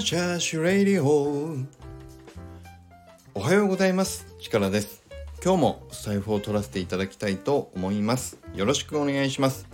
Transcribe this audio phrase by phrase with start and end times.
[0.00, 1.58] ーシャーシュレイディオ
[3.34, 4.26] おはようございます。
[4.40, 5.04] 力です。
[5.44, 8.38] 今日も財布を取らせていただきたいと思います。
[8.54, 9.68] よろしくお願いします。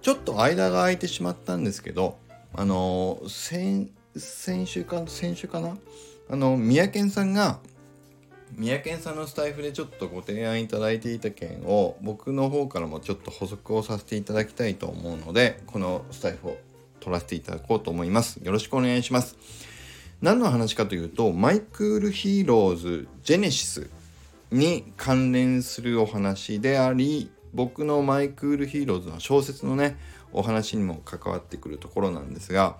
[0.00, 2.18] ちょっと間が空いてしまったんですけど
[2.54, 5.76] あの先先週か先週かな？
[6.30, 7.58] あの三宅さんが
[8.52, 16.58] 三宅さんのスタイフでちょっとご提案いただいていた件を僕の方からもちょっと補足をさせていただきたいと思うのでこのスタイフを
[17.00, 18.36] 取らせていただこうと思います。
[18.42, 19.36] よろしくお願いします。
[20.20, 23.88] 何の話かというとマイクールヒーローズジェネシス
[24.50, 29.96] に関連するお話であり僕のマイクールヒーローズの小説のね
[30.32, 32.76] お話にも関わってくるところなんですが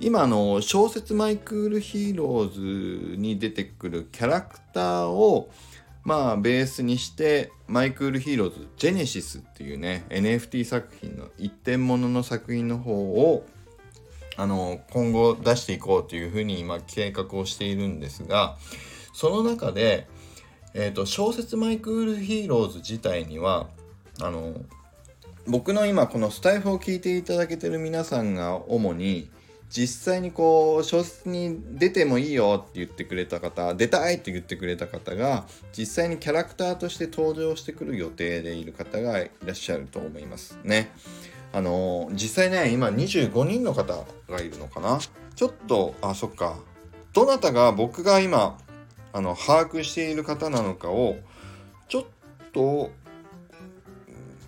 [0.00, 5.50] 今あの小説マイクールヒーローズに出てくるキャラクターを
[6.04, 13.46] まあベースにしてマイクールヒーローズジェネシスっていうね NFT 作品の一点物の作品の方を
[14.36, 18.56] あの今後出していこうというふうに今計画をしているんですが
[19.12, 20.08] その中で、
[20.74, 23.68] えーと、小説マイクールヒーローズ自体には
[24.20, 24.54] あの
[25.46, 29.28] 僕の今このスタエフを聞いていただけてる皆さんが主に
[29.68, 40.92] 実際にこう小説に出てもいいよって言ってくれた方出たいって言ってくれた方が実際にキャラクターとして登場してくる予定でいる方がいらっしゃると思いますね。
[41.52, 44.98] あの実際ね今25人の方がいるのかな？
[45.34, 46.56] ちょっとあそっか
[47.12, 48.58] どなたが僕が今
[49.12, 51.16] あの把握している方なのかを
[51.88, 52.04] ちょっ
[52.52, 52.90] と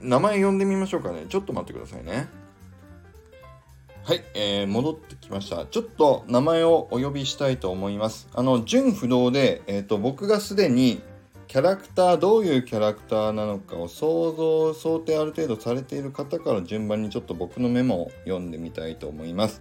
[0.00, 1.26] 名前呼んでみましょうかね。
[1.28, 2.28] ちょっと待ってくださいね。
[4.04, 5.66] はい、えー、戻ってきました。
[5.66, 8.28] ちょっと名前をお呼びしたいと思います。
[8.32, 11.02] あの、純不動で、えっ、ー、と、僕がすでに
[11.48, 19.58] キャラクター、どういうキャラクターなのかを想像、想定ある程度されている方から順番にちょっと僕のメモを読んでみたいと思います。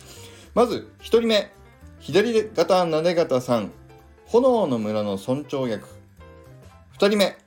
[0.54, 1.50] まず、1人目、
[2.02, 3.72] 左型なで型さん、
[4.26, 5.88] 炎の村の村長役。
[7.00, 7.38] 2人目、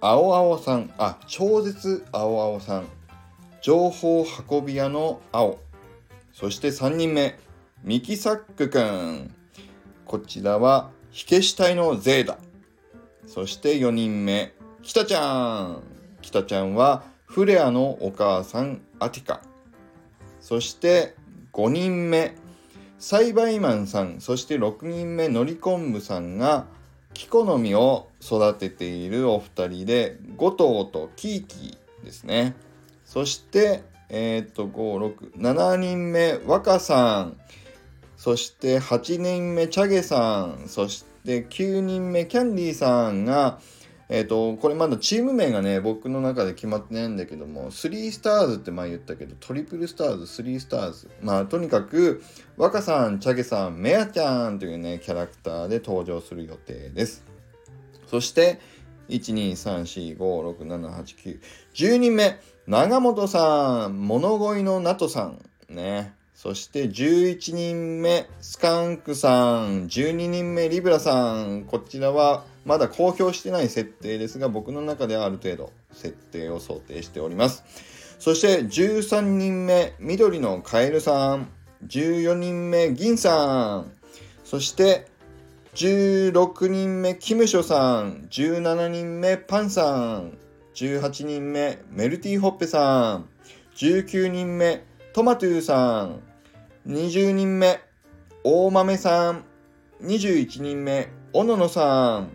[0.00, 2.84] 青青さん、あ、超絶青青さん、
[3.60, 5.58] 情報運び屋の青、
[6.32, 7.40] そして3人目、
[7.82, 9.34] ミキサックくん、
[10.04, 12.38] こちらは火消し隊のゼーダ、
[13.32, 14.52] そして4人目、
[14.82, 15.82] キタちゃん、
[16.20, 19.40] キタちゃんはフレアのお母さん、アティカ、
[20.40, 21.14] そして
[21.52, 22.34] 5人目、
[22.98, 26.66] 栽培マンさん、そして6人目、のりこんぶさんが、
[27.14, 32.56] 木好みを育てているお二人で5頭とキーキーですね。
[33.04, 37.36] そしてえっ、と567人目若さん。
[38.16, 40.64] そして8人目チャゲさん。
[40.66, 43.60] そして9人目キャンディーさんが
[44.10, 51.08] えっ、ー、と、これまだチーム名がね、僕の中で決まってないんだけども、3スターズって前言ったけど、トリプルスターズ、3スターズ。
[51.22, 52.20] まあ、とにかく、
[52.56, 57.24] 若さん、チャゲさん、メアちゃんというね、キャラクターで登場する予定です。
[58.08, 58.58] そして、
[59.10, 61.40] 1、2、3、4、5、6、7、8、9、
[61.74, 65.38] 10人目、長本さん、物乞いのナトさん、
[65.68, 66.14] ね。
[66.42, 77.62] そして11人目、スカンクさん、12人目、リブラさん、こちらはまだ公表してない設定ですが、僕の中ではある程度設定を想定しております。
[78.18, 81.50] そして13人目、緑のカエルさん、
[81.86, 83.92] 14人目、銀さん、
[84.42, 85.08] そして
[85.74, 90.38] 16人目、キムショさん、17人目、パンさん、
[90.74, 93.28] 18人目、メルティーホッペさん、
[93.76, 96.22] 19人目、トマトゥーさん、
[96.86, 97.78] 20人目、
[98.42, 99.44] 大豆さん。
[100.02, 102.30] 21人目、小野野さん。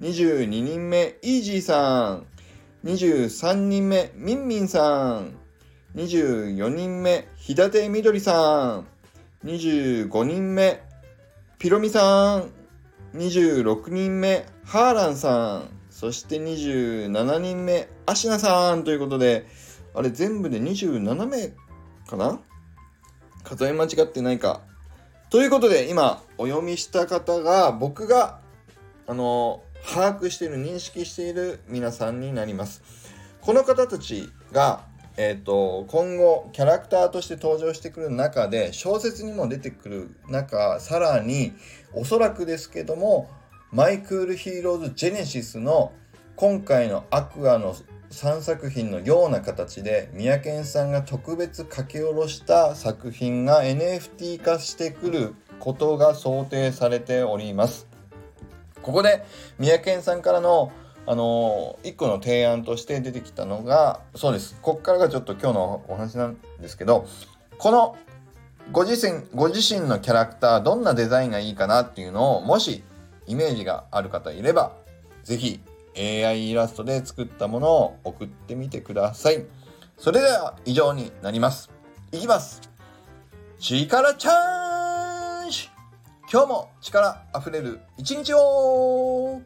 [0.00, 2.26] 22人目、イージーさん。
[2.86, 5.34] 23人目、ミンミンさん。
[5.96, 8.86] 24人目、日立みどりさん。
[9.44, 10.80] 25人目、
[11.58, 12.50] ピロミさん。
[13.18, 15.70] 26人目、ハーランさん。
[15.90, 19.46] そして27人目、アシナさんということで、
[19.94, 21.48] あれ全部で27名
[22.08, 22.40] かな？
[23.44, 24.60] 数え間違ってないか。
[25.30, 28.40] ということで今お読みした方が僕が
[29.06, 32.82] あの把握している認識している皆さんになります。
[33.40, 34.84] この方たちが、
[35.16, 41.52] えーと、今後キャラクターとして登場してくる中で小説にも出てくる中さらに
[41.94, 43.30] おそらくですけども
[43.72, 45.92] マイクールヒーローズジェネシスの
[46.36, 47.74] 今回のアクアの
[48.10, 57.86] 3作品のような形で三宅さんが特別書き下ろした作品が NFT 化してくることが想定されております。
[58.82, 59.24] ここで
[59.58, 60.72] 三宅さんからの
[61.06, 67.06] あのー、一個の提案として出てきたのがそうですこっからがちょっと今日のお話なんですけど
[67.58, 67.96] この
[68.72, 72.84] ご自身、ご自身のキャラクター、どんなデザインがいいかなっていうのを、もし
[73.26, 74.72] イメージがある方いれば、
[75.24, 75.60] ぜひ
[76.00, 79.44] AI イラストで作ったものを送ってみてください。
[79.98, 81.70] それでは以上になります。
[82.12, 82.60] いきます
[83.58, 85.68] 力チャーンジ
[86.32, 89.42] 今日も力あふれる一日を